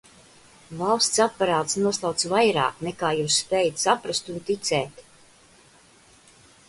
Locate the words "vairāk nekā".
2.31-3.11